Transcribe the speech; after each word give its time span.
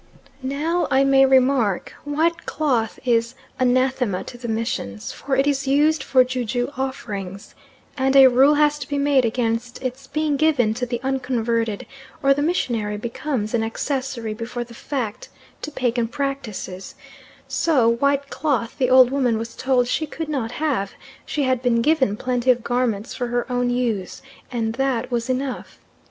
Now, 0.41 0.87
I 0.89 1.03
may 1.03 1.27
remark, 1.27 1.93
white 2.05 2.47
cloth 2.47 2.99
is 3.05 3.35
anathema 3.59 4.23
to 4.23 4.35
the 4.39 4.47
Missions, 4.47 5.11
for 5.11 5.35
it 5.35 5.45
is 5.45 5.67
used 5.67 6.01
for 6.01 6.23
ju 6.23 6.43
ju 6.43 6.71
offerings, 6.75 7.53
and 7.99 8.15
a 8.15 8.25
rule 8.25 8.55
has 8.55 8.79
to 8.79 8.89
be 8.89 8.97
made 8.97 9.25
against 9.25 9.79
its 9.83 10.07
being 10.07 10.37
given 10.37 10.73
to 10.73 10.87
the 10.87 10.99
unconverted, 11.03 11.85
or 12.23 12.33
the 12.33 12.41
missionary 12.41 12.97
becomes 12.97 13.53
an 13.53 13.61
accessory 13.61 14.33
before 14.33 14.63
the 14.63 14.73
fact 14.73 15.29
to 15.61 15.69
pagan 15.69 16.07
practices, 16.07 16.95
so 17.47 17.87
white 17.87 18.31
cloth 18.31 18.79
the 18.79 18.89
old 18.89 19.11
woman 19.11 19.37
was 19.37 19.53
told 19.55 19.87
she 19.87 20.07
could 20.07 20.29
not 20.29 20.53
have, 20.53 20.93
she 21.27 21.43
had 21.43 21.61
been 21.61 21.79
given 21.79 22.17
plenty 22.17 22.49
of 22.49 22.63
garments 22.63 23.13
for 23.13 23.27
her 23.27 23.45
own 23.51 23.69
use 23.69 24.23
and 24.51 24.73
that 24.73 25.11
was 25.11 25.29
enough. 25.29 25.77